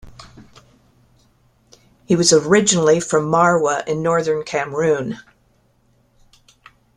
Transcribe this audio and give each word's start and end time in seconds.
He 2.07 2.15
was 2.15 2.33
originally 2.33 2.99
from 2.99 3.25
Marwa 3.25 3.87
in 3.87 4.01
northern 4.01 4.41
Cameroon. 4.41 5.19